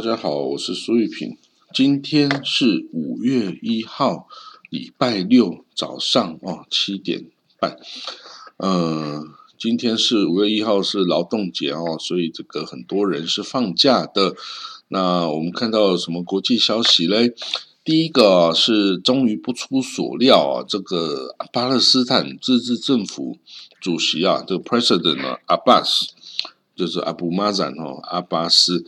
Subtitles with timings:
[0.00, 1.36] 大家好，我是苏玉平。
[1.74, 4.26] 今天是五月一号，
[4.70, 7.26] 礼拜六早上哦七点
[7.58, 7.76] 半。
[8.56, 9.22] 呃，
[9.58, 14.34] 今天是五月一号是劳动节哦，所以这个很多人是放假的。
[14.88, 17.34] 那我们看到什么国际消息嘞？
[17.84, 23.36] 第一个是终于不出所料啊，这个巴勒斯坦自治政府
[23.82, 26.06] 主席啊，这个 President 啊，Abbas。
[26.80, 28.86] 就是阿布马赞哦，阿巴斯，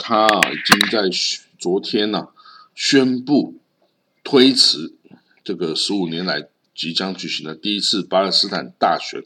[0.00, 1.10] 他已经在
[1.58, 2.28] 昨天呐
[2.74, 3.56] 宣布
[4.22, 4.94] 推迟
[5.44, 9.22] 这个十五年来即将举行的第一次巴勒斯坦大选。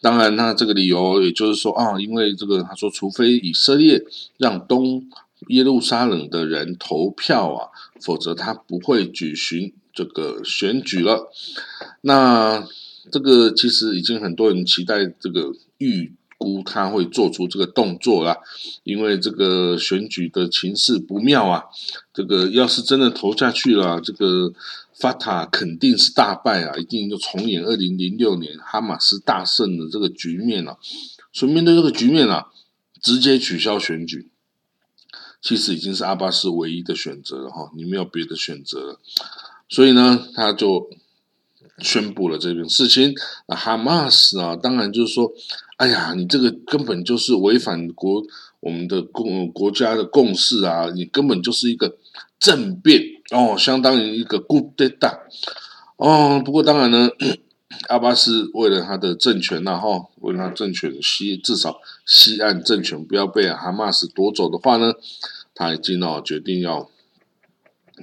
[0.00, 4.02] 当然，他这个理由也就是说啊，因为这个他说，除非以色列
[4.38, 5.06] 让东
[5.48, 7.68] 耶路撒冷的人投票啊，
[8.00, 11.30] 否则他不会举行这个选举了。
[12.00, 12.66] 那
[13.10, 16.14] 这个其实已经很多人期待这个预。
[16.42, 18.36] 估他会做出这个动作啦，
[18.82, 21.64] 因为这个选举的情势不妙啊。
[22.12, 24.52] 这个要是真的投下去了，这个
[24.94, 30.78] 法塔肯定是大败啊，一定就重演二零零六年哈马斯大胜的这个局面了。
[31.32, 32.48] 所以面对这个局面啊，
[33.00, 34.30] 直接取消选举，
[35.40, 39.00] 其实已经是阿巴斯唯一的选择了哈，你没有别的选择了。
[39.68, 40.90] 所以呢，他就。
[41.82, 43.14] 宣布了这件事情，
[43.46, 45.30] 那哈马斯啊，当然就是说，
[45.76, 48.22] 哎呀，你这个根本就是违反国
[48.60, 51.96] 我们的共国家的共识啊，你根本就是一个
[52.38, 54.94] 政变哦，相当于一个 good day
[55.96, 56.40] 哦。
[56.44, 57.10] 不过当然呢，
[57.88, 64.94] 阿巴斯为了他的政权呐，哈，为了他政权西至少西岸政权不要被哈马斯夺走的话呢，
[65.54, 66.88] 他已经哦决定要。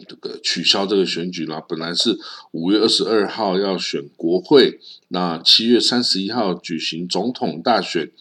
[0.08, 2.18] 这个取消这个选举了，本来是
[2.52, 4.80] 五月二十二号要选国会，
[5.10, 8.12] 那七月三十一号举行总统大选，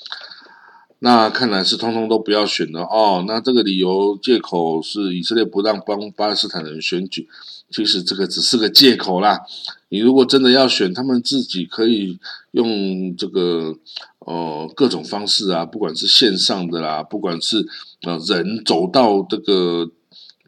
[1.00, 3.25] 那看来是通通都不要选了哦。
[3.27, 7.28] 那这个理由借口是以色列不让帮巴勒斯坦人选举，
[7.71, 9.41] 其实这个只是个借口啦。
[9.89, 12.19] 你如果真的要选，他们自己可以
[12.50, 13.75] 用这个
[14.19, 17.66] 呃各种方式啊，不管是线上的啦，不管是
[18.03, 19.91] 呃人走到这个。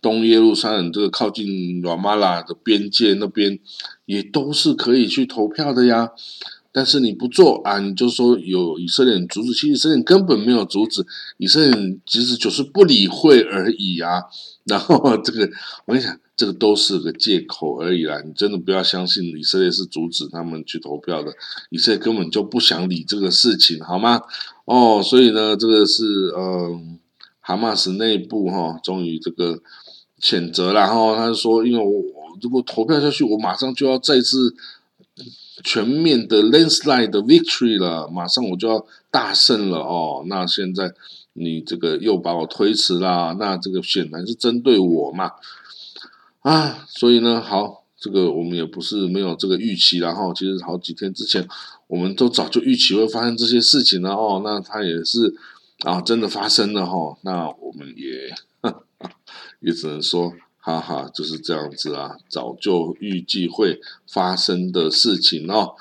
[0.00, 3.58] 东耶路撒冷这个靠近拉马拉的边界那边，
[4.06, 6.10] 也都是可以去投票的呀。
[6.72, 11.04] 但是你不做啊，你就说有以色列人阻止，其实以色列人根本没有阻止，
[11.36, 14.22] 以色列人其实就是不理会而已啊。
[14.64, 15.50] 然后这个，
[15.86, 18.22] 我跟你讲，这个都是个借口而已啦。
[18.24, 21.32] 你真的不要相信以色列是阻止他们去投票的，
[21.70, 24.20] 以色列根本就不想理这个事情，好吗？
[24.66, 26.04] 哦，所以呢，这个是
[26.36, 26.80] 呃，
[27.50, 29.60] 哈马斯内部哈，终于这个。
[30.22, 34.54] 谴责然后他说：“因为我我如果投票下去，我马上就要再次
[35.64, 40.22] 全面的 landslide 的 victory 了，马上我就要大胜了哦。
[40.26, 40.92] 那现在
[41.32, 45.30] 你这个又把我推迟啦，那这个显然是针对我嘛
[46.40, 46.86] 啊！
[46.86, 51.48] 所以呢，好，这个我们也不是没有这个预期，然后其实好几天之前，
[51.86, 54.42] 我们都早就预期会发生这些事情了哦。
[54.44, 55.34] 那他也是
[55.84, 57.18] 啊，真的发生了哈。
[57.22, 58.34] 那我们也。”
[59.60, 65.74] 也只能说，哈哈，就是这样子啊，早就预计会发生的事情哦。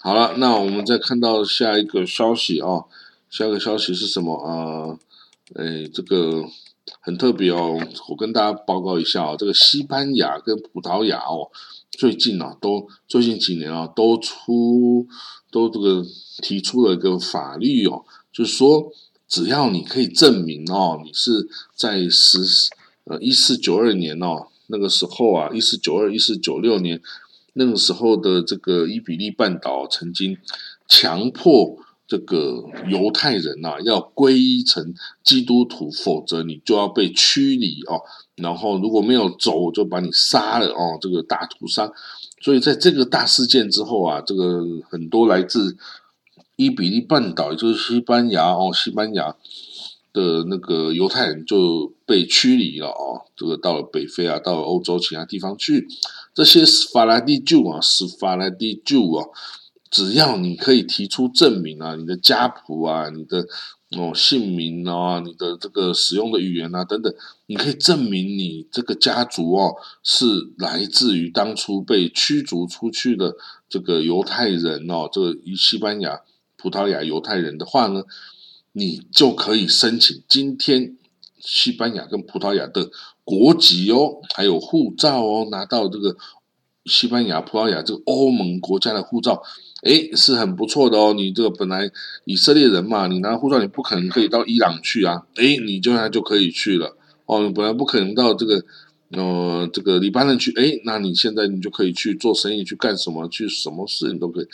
[0.00, 2.86] 好了，那我们再看到下一个消息哦，
[3.28, 4.96] 下一个消息是什么啊？
[5.54, 6.44] 哎，这个
[7.00, 11.50] 很特别哦，我跟大家报告一下哦，这个西班牙跟葡萄牙哦，
[11.90, 15.06] 最近啊，都最近几年啊，都出
[15.50, 16.04] 都这个
[16.42, 18.92] 提出了一个法律哦，就是说。
[19.30, 22.40] 只要你可以证明哦，你是在十
[23.04, 27.00] 呃一四九二年哦那个时候啊，一四九二一四九六年
[27.52, 30.36] 那个时候的这个伊比利半岛曾经
[30.88, 31.78] 强迫
[32.08, 34.92] 这个犹太人呐要皈依成
[35.22, 38.02] 基督徒，否则你就要被驱离哦。
[38.34, 41.88] 然后如果没有走，我就把你杀了哦，这个大屠杀。
[42.40, 45.76] 所以在这个大事件之后啊，这个很多来自。
[46.60, 49.34] 伊比利半岛，也就是西班牙哦，西班牙
[50.12, 55.88] 的那个犹太人就被驱离了哦，这个到了北非啊，到了欧洲其他地方去。
[56.34, 59.24] 这些法拉第旧啊，是法拉第旧啊，
[59.90, 63.46] 只要你可以提出证明啊，你的家谱啊，你的
[63.96, 67.10] 哦姓名啊，你的这个使用的语言啊等等，
[67.46, 73.34] 你可以证明你这个家族哦是来自于当初被驱逐出去的
[73.66, 76.20] 这个犹太人哦，这个西班牙。
[76.60, 78.04] 葡萄牙犹太人的话呢，
[78.72, 80.96] 你就可以申请今天
[81.38, 82.90] 西班牙跟葡萄牙的
[83.24, 86.14] 国籍哦，还有护照哦，拿到这个
[86.84, 89.42] 西班牙、葡萄牙这个欧盟国家的护照，
[89.84, 91.14] 诶，是很不错的哦。
[91.14, 91.90] 你这个本来
[92.26, 98.62] 以色列人嘛，你拿护照你不可能可以到伊朗去啊，诶，你就那就可以去了哦，你本来不可能到这个
[99.12, 104.46] 呃这个黎巴嫩去，哎，那你现在你就可以去做生意，去干什么，去什么事你都可以。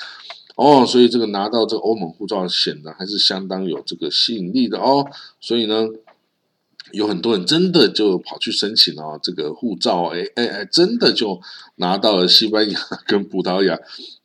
[0.56, 5.06] 哦，所以这个拿到这个欧盟护照显得还是相当有这个吸引力的哦。
[5.38, 5.86] 所以呢，
[6.92, 11.38] 有很多人真的就跑去申请了这个护照，哎哎哎，真的就
[11.74, 13.78] 拿到了西班牙跟葡萄牙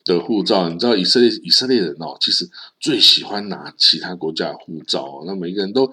[0.06, 0.70] 的护照。
[0.70, 2.48] 你知道以色列以色列人哦，其实
[2.80, 5.92] 最喜欢拿其他国家的护照，那每个人都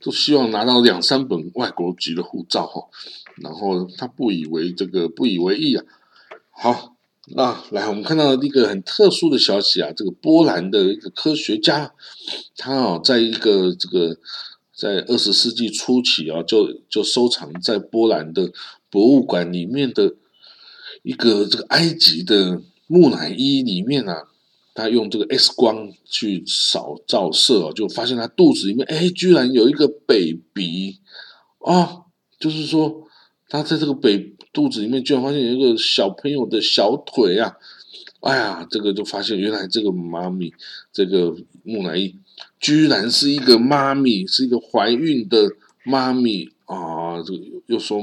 [0.00, 2.88] 都希望拿到两三本外国籍的护照哈。
[3.36, 5.84] 然后他不以为这个不以为意啊。
[6.50, 6.95] 好。
[7.34, 11.92] 啊，来，我们看到一个很特殊的消息啊，这个波兰的一个科学家，
[12.56, 14.16] 他哦，在一个这个
[14.72, 18.52] 在二十世纪初期啊，就就收藏在波兰的
[18.88, 20.14] 博物馆里面的
[21.02, 24.28] 一个这个埃及的木乃伊里面啊，
[24.72, 31.00] 他用这个 X 光去扫照射，就发现他肚子里面哎，居然有一个 baby
[31.58, 32.02] 啊，
[32.38, 33.08] 就是说
[33.48, 34.35] 他在这个北。
[34.56, 37.58] 肚子里面居然发现有一个小朋友的小腿啊！
[38.20, 40.50] 哎呀，这个就发现原来这个妈咪，
[40.90, 42.14] 这个木乃伊
[42.58, 45.50] 居然是一个妈咪，是一个怀孕的
[45.84, 47.22] 妈咪啊！
[47.22, 48.02] 这个又说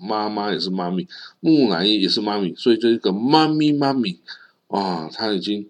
[0.00, 1.06] 妈妈也是妈咪，
[1.40, 4.18] 木乃伊也是妈咪，所以这个妈咪妈咪
[4.68, 5.68] 啊，他已经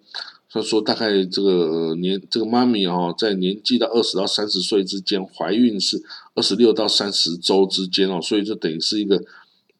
[0.48, 6.00] 他说大概这个年这个妈咪哦，在年纪到二十到三十岁之间，怀孕是
[6.36, 9.20] 二十六到三十周之间哦，所以就等于是一个。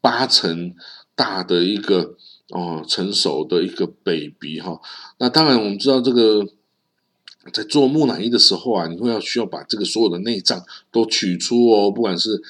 [0.01, 0.75] 八成
[1.15, 2.17] 大的一个
[2.49, 4.81] 哦，成熟的一个 baby 哈，
[5.19, 6.45] 那当然我们知道这个
[7.53, 12.43] 在做木乃伊的时候啊，你会要需要把这个所有的内脏都取出哦，不管是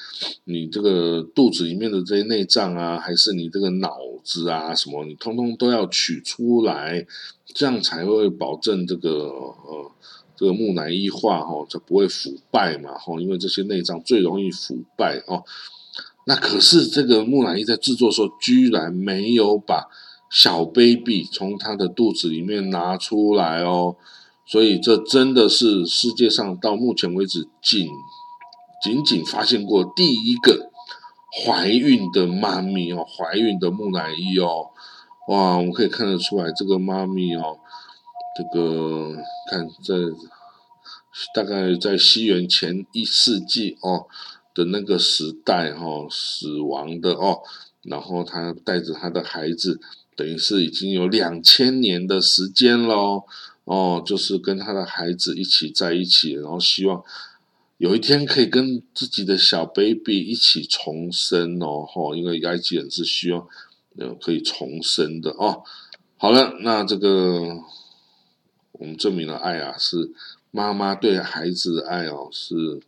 [0.45, 7.05] 你这个肚子里面的这些内脏啊，还是你这个脑子啊什么，你通通都要取出来，
[7.53, 9.91] 这样才会保证这个呃
[10.35, 15.43] 这个木乃伊化哈，才不会腐败嘛哈，因为这些内脏最容易腐败哦。
[16.25, 19.87] 那可是这个木乃伊在制作的时候，居然没有把
[20.29, 23.95] 小 baby 从他的肚子里面拿出来哦，
[24.45, 27.87] 所以这真的是世界上到目前为止仅
[28.83, 30.69] 仅仅发现过第一个
[31.43, 34.69] 怀孕的妈咪哦，怀孕的木乃伊哦，
[35.27, 37.57] 哇，我们可以看得出来这个妈咪哦，
[38.37, 39.15] 这个
[39.49, 39.95] 看在
[41.33, 44.05] 大概在西元前一世纪哦。
[44.53, 47.39] 的那个时代哈，死亡的哦，
[47.83, 49.79] 然后他带着他的孩子，
[50.15, 53.23] 等于是已经有两千年的时间喽，
[53.63, 57.01] 哦，就是跟他的孩子一起在一起，然后希望
[57.77, 63.47] 有一天可以跟自己的小 baby 一起重生哦，哈，因为埃及人是希望
[63.97, 65.63] 呃可以重生的哦。
[66.17, 67.57] 好了，那这个
[68.73, 70.11] 我们证明了爱啊，是
[70.51, 72.81] 妈妈对孩子的爱哦，是。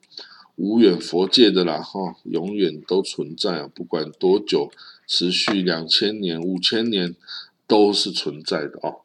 [0.55, 4.71] 无远佛界的啦，哈，永远都存在啊，不管多久，
[5.07, 7.15] 持续两千年、五千年，
[7.65, 9.01] 都是存在的哦。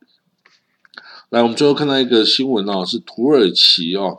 [1.30, 4.18] 来，我们最后看到一个新闻哦，是土耳其哦，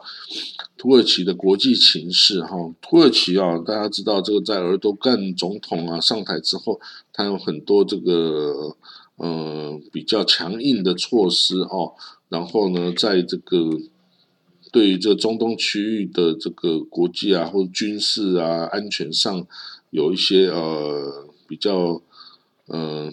[0.75, 2.57] 土耳其的国际情势哈。
[2.81, 6.81] 土耳其啊，大家知道这个在尔多干总统啊上台之后，
[7.13, 8.75] 他有很多这个
[9.17, 11.93] 呃比较强硬的措施哦，
[12.27, 13.79] 然后呢，在这个。
[14.71, 19.45] 对于这中东区域的这个国际啊，或者军事啊、安全上，
[19.89, 22.01] 有一些呃比较
[22.67, 23.11] 呃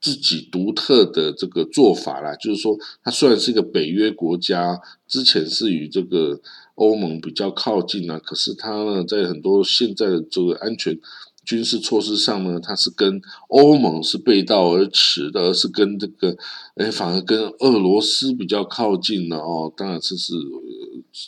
[0.00, 2.34] 自己独特的这个做法啦。
[2.36, 6.40] 就是说，它虽然是一个北约国家，之前是与这个
[6.74, 10.98] 欧盟比较靠近啊，可是它呢，在很多现在的这个安全。
[11.44, 16.36] 军事措施上呢，它是跟欧盟是背道而驰的，而是跟这个，
[16.76, 19.72] 哎，反而跟俄罗斯比较靠近了哦。
[19.76, 20.32] 当然这是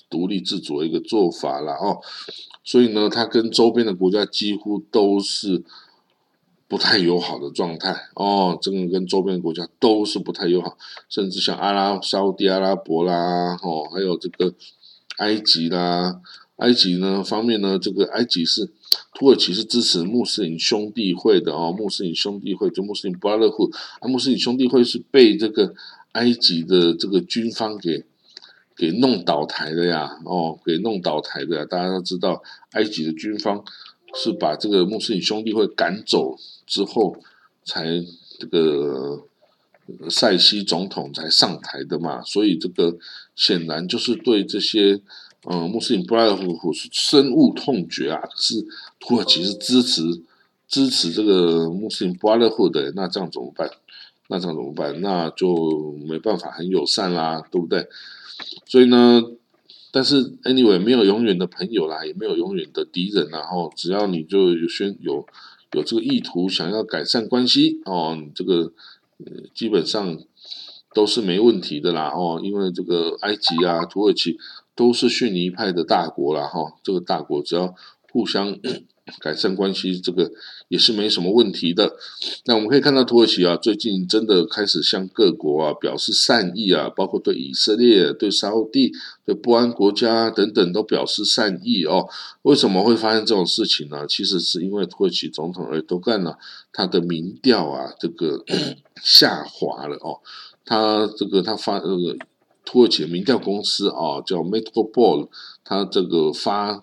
[0.08, 1.98] 独立自主的一个做法了哦。
[2.64, 5.62] 所以呢，它跟周边的国家几乎都是
[6.66, 8.58] 不太友好的状态哦。
[8.60, 10.76] 这个跟周边的国家都是不太友好，
[11.08, 14.52] 甚至像阿拉沙地阿拉伯啦，哦，还有这个
[15.18, 16.20] 埃及啦。
[16.56, 18.72] 埃及呢方面呢，这个埃及是
[19.14, 25.74] 土耳其是支持穆斯林兄弟会的哦，穆斯林兄弟会就穆斯林巴勒库啊，穆斯林兄弟会是被这个
[26.12, 28.04] 埃及的这个军方给
[28.76, 33.64] 给弄倒台的呀，哦，给弄倒台的，大家都知道，埃及的军方
[34.14, 37.16] 是把这个穆斯林兄弟会赶走之后，
[37.64, 37.84] 才
[38.38, 39.24] 这个
[40.08, 42.96] 塞西总统才上台的嘛，所以这个
[43.34, 45.00] 显然就是对这些。
[45.48, 48.20] 嗯，穆斯林布拉德夫是深恶痛绝啊！
[48.20, 48.66] 可是
[48.98, 50.02] 土耳其是支持
[50.66, 53.70] 支持这个穆斯林布拉德夫的，那这样怎么办？
[54.28, 55.00] 那这样怎么办？
[55.00, 57.86] 那就没办法很友善啦，对不对？
[58.66, 59.22] 所以呢，
[59.92, 65.24] 但是 anyway 没有永远的朋友啦，也没有永远的敌人啦，哦，只要你就有宣有
[65.72, 68.72] 有这个意图，想要改善关系哦，这个
[69.18, 70.18] 呃基本上
[70.92, 74.36] 都是没问题的啦，哦，因为这个埃及啊、土耳其
[74.76, 77.74] 都是逊尼派的大国啦，哈，这个大国只要
[78.12, 78.56] 互相。
[79.20, 80.28] 改善关系，这个
[80.66, 81.94] 也是没什么问题的。
[82.46, 88.92] 那我们可以看到，土耳其啊，最近真的开始向各国啊表示善意啊，包括对以色列、对沙地、
[89.24, 92.08] 对不安国家等等都表示善意哦。
[92.42, 94.04] 为什么会发生这种事情呢？
[94.08, 96.34] 其实是因为土耳其总统埃多干呢，
[96.72, 98.44] 他的民调啊，这个
[99.04, 100.18] 下滑了哦。
[100.64, 102.16] 他这个他发这个
[102.66, 105.28] 土耳其民调公司啊，叫 Metropol，
[105.64, 106.82] 他这个发。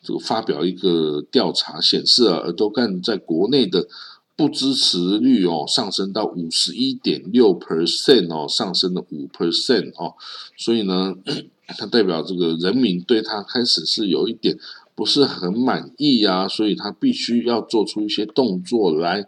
[0.00, 3.88] 这个发表一个调查显示啊，尔多干在国内的
[4.36, 10.14] 不支持率哦上升到五十一点六 percent 哦，上升了五 percent 哦，
[10.56, 11.16] 所以呢，
[11.76, 14.56] 它代表这个人民对他开始是有一点
[14.94, 19.26] 不是很满意啊，所以他必须要做出一些动作来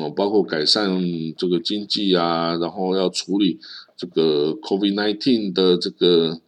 [0.00, 1.00] 哦，包括改善
[1.36, 3.58] 这个经济啊，然后要处理
[3.96, 6.40] 这个 COVID nineteen 的这个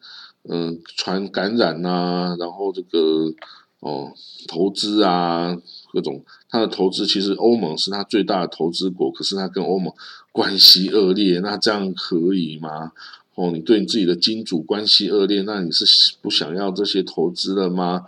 [0.49, 3.33] 嗯传感染呐，然后这个。
[3.81, 4.13] 哦，
[4.49, 5.57] 投资啊，
[5.93, 9.95] 各种他的投资，其实欧盟是他最大的投资国，可是他跟欧盟
[10.35, 12.91] 关系恶劣，那这样可以吗？
[13.37, 15.87] 哦，你对你自己的金主关系恶劣，那你是
[16.21, 18.03] 不想要这些投资了吗？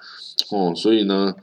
[0.50, 1.36] 哦，所以呢，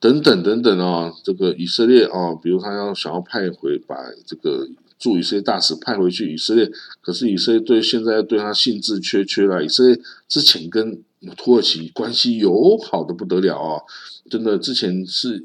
[0.00, 11.02] 等等等等啊，这个以色列啊，比如他要想要派回把这个驻以色列大使派回去以色列，可是以色列对现在对他兴致缺缺了，以色列之前跟。
[11.36, 13.82] 土耳其关系友好的不得了啊！
[14.30, 15.44] 真的，之前是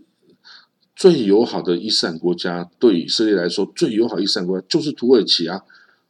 [0.96, 5.64] 最友好的伊斯兰国家，对以色列来说最友好伊斯兰国家就是土耳其啊！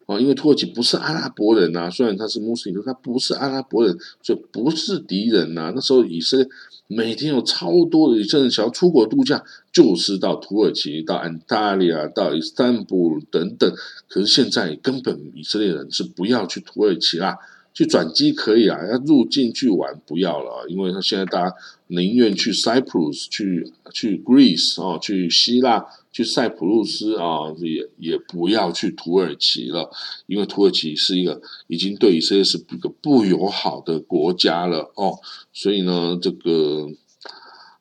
[0.05, 5.71] 啊，因为土耳其不是阿拉伯人呐，虽然他是穆斯林，他不是阿拉伯人，所以不是敌人呐。
[5.73, 6.47] 那时候以色列
[6.87, 13.73] 每天有超多的以色列人想要出国度假，就是到土耳其、到安大利亚、到伊斯坦布尔等等。
[14.07, 17.37] 可是现在根本以色列人是不要去土耳其啦。
[17.73, 21.55] 去转机可以啊，要入境去玩不要了，因为他现在大家
[21.87, 29.89] 宁愿去 Cyprus、去去 Greece 哦，去希腊、去塞浦路斯啊，也也不要去土耳其了，
[30.27, 35.17] 因为土耳其是一个已经对以色列是一个不友好的国家了哦，
[35.53, 36.87] 所以呢，这个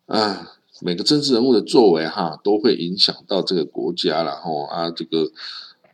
[0.07, 5.31] 啊，每个政治人物的作为哈，都会影响到这个国家了哦啊，这个。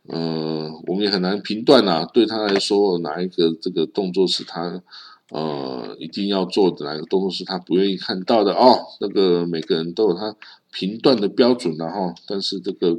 [0.09, 2.07] 嗯，我们也很难评断呐。
[2.14, 4.81] 对他来说，哪一个这个动作是他
[5.30, 8.78] 呃一定要做的，哪个动作是他不愿意看到的哦？
[9.00, 10.37] 那个每个人都有他
[10.73, 12.14] 评断的标准的哈。
[12.26, 12.97] 但是这个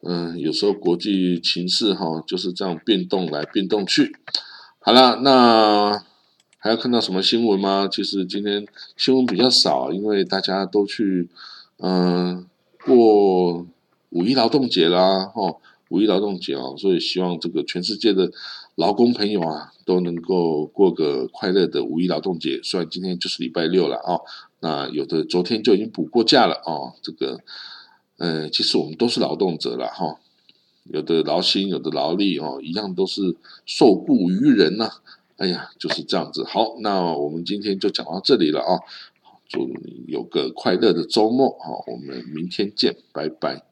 [0.00, 4.16] 嗯，有时候国际情势哈就是这样变动来变动去。
[4.80, 6.02] 好了，那
[6.58, 7.86] 还要看到什么新闻吗？
[7.90, 8.66] 其实今天
[8.96, 11.28] 新闻比较少，因为大家都去
[11.78, 12.46] 嗯
[12.84, 13.66] 过
[14.10, 15.56] 五一劳动节啦，哈。
[15.92, 18.32] 五一劳动节啊，所以希望这个全世界的
[18.76, 22.58] 劳工朋友啊，都能够过个快乐的五一劳动节。
[22.62, 24.18] 虽然今天就是礼拜六了啊，
[24.60, 26.96] 那有的昨天就已经补过假了啊。
[27.02, 27.40] 这个，
[28.16, 30.18] 呃，其实我们都是劳动者了哈，
[30.84, 34.90] 有的劳心，有的劳力哦，一样都是受雇于人呐。
[35.36, 36.42] 哎呀，就是这样子。
[36.44, 38.80] 好，那我们今天就讲到这里了啊。
[39.46, 43.71] 祝你有个快乐的周末啊，我们明天见，拜拜。